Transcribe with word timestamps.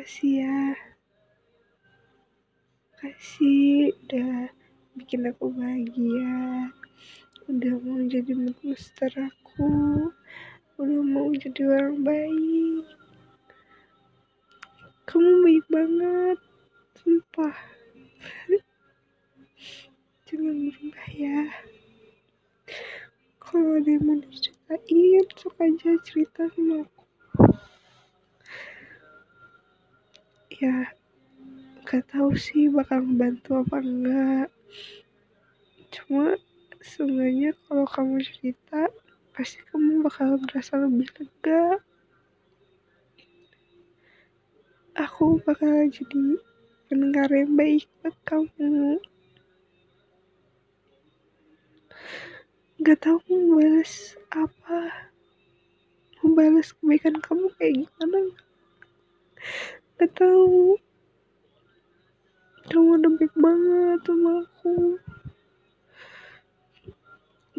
Makasih 0.00 0.32
ya. 0.40 0.60
Makasih 2.88 3.92
udah 4.00 4.48
bikin 4.96 5.28
aku 5.28 5.52
bahagia. 5.52 6.72
Udah 7.44 7.76
mau 7.84 8.00
jadi 8.08 8.32
monster 8.32 9.12
aku. 9.12 9.68
Udah 10.80 11.04
mau 11.04 11.28
jadi 11.36 11.68
orang 11.68 12.00
baik. 12.00 12.88
Kamu 15.04 15.44
baik 15.44 15.68
banget. 15.68 16.38
Sumpah. 16.96 17.56
Jangan 20.32 20.56
berubah 20.64 21.08
ya. 21.12 21.40
Kalau 23.36 23.76
ada 23.76 23.90
yang 23.92 24.08
mau 24.08 24.16
diceritain, 24.16 25.28
sok 25.36 25.60
aja 25.60 25.92
cerita 26.08 26.48
sama 26.56 26.88
aku. 26.88 26.99
Ya, 30.60 30.92
gak 31.88 32.12
tahu 32.12 32.36
sih 32.36 32.68
bakal 32.68 33.00
ngebantu 33.00 33.64
apa 33.64 33.80
enggak 33.80 34.52
cuma 35.88 36.36
seenggaknya 36.84 37.56
kalau 37.64 37.88
kamu 37.88 38.20
cerita 38.20 38.92
pasti 39.32 39.56
kamu 39.72 40.04
bakal 40.04 40.36
merasa 40.36 40.76
lebih 40.84 41.08
lega. 41.16 41.80
Aku 45.00 45.40
bakal 45.48 45.88
jadi 45.88 46.36
pendengar 46.92 47.32
yang 47.32 47.56
baik 47.56 47.88
buat 48.04 48.16
kamu. 48.28 49.00
Gak 52.84 53.00
tahu 53.00 53.16
mau 53.32 53.64
balas 53.64 54.12
apa. 54.28 55.08
Mau 56.20 56.36
balas 56.36 56.76
kebaikan 56.76 57.16
kamu 57.16 57.48
kayak 57.56 57.88
gimana 57.88 58.36
gak 60.00 60.16
tahu. 60.16 60.80
Kamu 62.72 62.96
udah 62.96 63.12
baik 63.20 63.34
banget 63.36 64.00
sama 64.08 64.32
aku. 64.40 64.96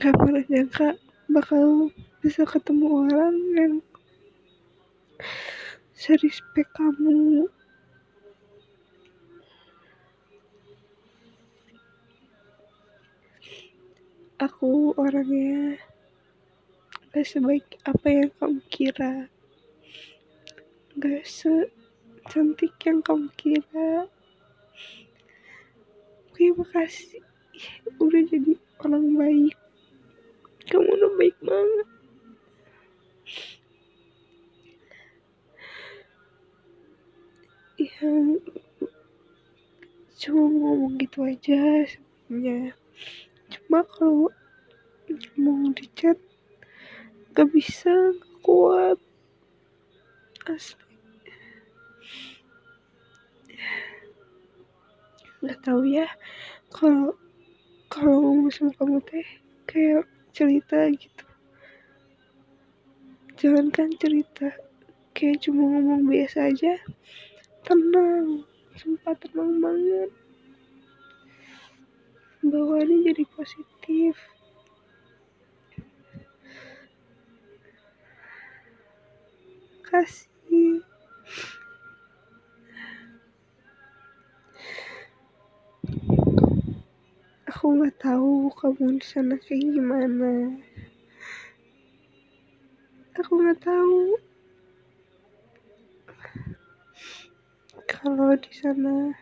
Gak 0.02 0.18
pernah 0.18 0.42
nyangka 0.50 0.98
bakal 1.30 1.94
bisa 2.26 2.42
ketemu 2.50 3.06
orang 3.06 3.36
yang 3.54 3.74
serespek 5.94 6.66
kamu. 6.74 7.46
Aku 14.42 14.98
orangnya 14.98 15.78
gak 17.14 17.22
sebaik 17.22 17.78
apa 17.86 18.08
yang 18.10 18.34
kamu 18.42 18.66
kira. 18.66 19.30
Gak 20.98 21.22
secantik 22.32 22.72
yang 22.88 23.04
kamu 23.04 23.28
kira. 23.36 24.08
Terima 26.32 26.64
kasih. 26.72 27.20
Udah 28.00 28.24
jadi 28.24 28.56
orang 28.80 29.20
baik. 29.20 29.60
Kamu 30.72 30.96
udah 30.96 31.12
baik 31.20 31.36
banget. 31.44 31.88
Ya 37.76 38.12
cuma 40.24 40.44
ngomong 40.56 40.96
gitu 41.04 41.28
aja 41.28 41.84
sebenarnya. 41.84 42.80
Cuma 43.52 43.84
kalau 43.84 44.32
mau 45.36 45.68
di 45.76 45.84
chat 46.00 46.16
gak 47.36 47.52
bisa 47.52 47.92
kuat. 48.40 48.96
Asli 50.48 50.91
nggak 55.42 55.60
tahu 55.66 55.82
ya. 55.90 56.08
Kalau 56.70 57.18
kalau 57.90 58.16
ngomong 58.22 58.54
sama 58.54 58.72
kamu 58.78 58.98
teh 59.04 59.28
kayak 59.66 60.06
cerita 60.32 60.88
gitu. 60.94 61.26
Jangankan 63.42 63.90
cerita 63.98 64.54
kayak 65.18 65.42
cuma 65.44 65.66
ngomong 65.66 66.06
biasa 66.06 66.54
aja. 66.54 66.78
Tenang 67.66 68.46
sumpah 68.78 69.18
tenang 69.18 69.58
banget. 69.58 70.10
Bawaannya 72.42 73.14
jadi 73.14 73.24
positif 73.34 73.71
aku 87.72 87.80
nggak 87.88 88.04
tahu 88.04 88.52
kamu 88.60 89.00
di 89.00 89.06
sana 89.08 89.36
kayak 89.40 89.64
gimana. 89.64 90.60
Aku 93.16 93.32
nggak 93.40 93.64
tahu. 93.64 94.20
Kalau 97.88 98.36
di 98.36 98.52
sana 98.52 99.16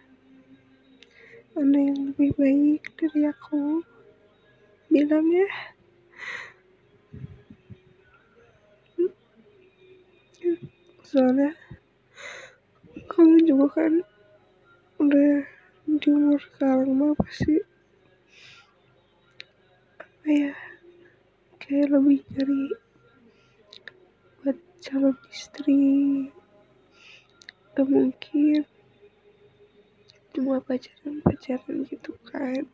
ada 1.53 1.77
yang 1.77 2.09
lebih 2.09 2.33
baik 2.41 2.89
dari 2.97 3.29
aku 3.29 3.85
bilang 4.89 5.29
ya. 5.29 5.49
Soalnya 11.05 11.53
kamu 13.13 13.45
juga 13.45 13.77
kan 13.77 13.93
udah 14.97 15.45
di 15.85 16.07
umur 16.09 16.41
sekarang 16.41 16.97
mah 16.97 17.13
pasti 17.13 17.68
ya 20.29 20.53
kayak 21.57 21.89
lebih 21.89 22.21
nyari 22.29 22.69
buat 24.45 24.57
calon 24.77 25.17
istri. 25.33 25.81
Gak 27.73 27.89
mungkin. 27.89 28.61
Cuma 30.29 30.61
pacaran 30.61 31.25
pacaran 31.25 31.81
gitu 31.89 32.13
kan. 32.29 32.69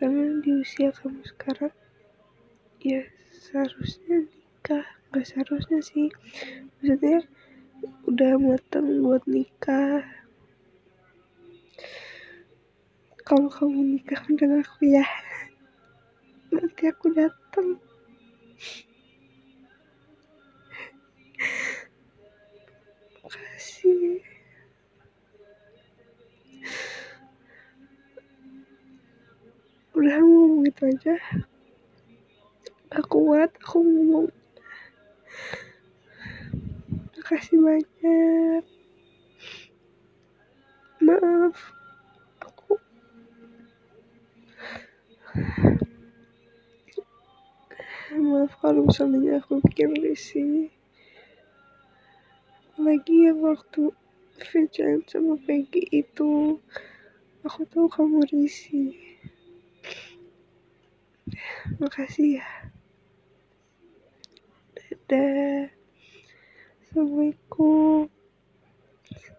Karena 0.00 0.40
di 0.40 0.50
usia 0.56 0.88
kamu 0.88 1.20
sekarang 1.20 1.74
ya 2.80 3.04
seharusnya 3.28 4.24
nikah. 4.24 4.88
Gak 5.12 5.24
seharusnya 5.28 5.84
sih. 5.84 6.08
Maksudnya 6.80 7.28
udah 8.08 8.40
mateng 8.40 9.04
buat 9.04 9.22
nikah 9.28 10.17
kalau 13.28 13.52
kamu 13.52 14.00
nikah 14.00 14.24
dengan 14.24 14.64
aku 14.64 14.88
ya 14.88 15.04
nanti 16.48 16.88
aku 16.88 17.12
datang. 17.12 17.76
Kasih 23.28 24.24
udah 29.92 30.16
ngomong 30.24 30.64
gitu 30.64 30.88
aja. 30.88 31.14
Gak 32.88 33.04
kuat 33.12 33.52
aku 33.60 33.84
ngomong. 33.84 34.32
Makasih 37.12 37.60
banyak. 37.60 38.64
Maaf 41.04 41.77
kalau 48.68 48.84
misalnya 48.84 49.40
aku 49.40 49.64
bikin 49.64 49.96
risih 49.96 50.68
lagi 52.76 53.24
yang 53.24 53.40
waktu 53.40 53.96
Vincent 54.36 55.08
sama 55.08 55.40
Peggy 55.40 55.88
itu 55.88 56.60
aku 57.48 57.64
tahu 57.64 57.88
kamu 57.88 58.28
risih 58.28 58.92
makasih 61.80 62.44
ya. 62.44 62.48
Dadah. 64.76 65.72
Assalamualaikum 66.84 68.12